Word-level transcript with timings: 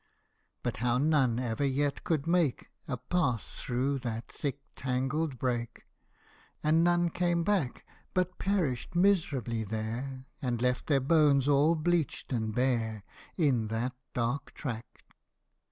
But 0.63 0.77
how 0.77 0.97
none 0.97 1.37
ever 1.37 1.63
yet 1.63 2.03
could 2.03 2.25
make 2.25 2.71
A 2.87 2.97
path 2.97 3.43
through 3.43 3.99
that 3.99 4.31
thick 4.31 4.59
tangled 4.75 5.37
brake 5.37 5.85
And 6.63 6.83
none 6.83 7.11
came 7.11 7.43
back, 7.43 7.85
But 8.15 8.39
perished 8.39 8.95
miserably 8.95 9.63
there, 9.63 10.25
And 10.41 10.59
left 10.59 10.87
their 10.87 11.01
bones 11.01 11.47
all 11.47 11.75
bleached 11.75 12.33
and 12.33 12.51
bare 12.51 13.03
In 13.37 13.67
that 13.67 13.93
dark 14.15 14.55
track 14.55 15.03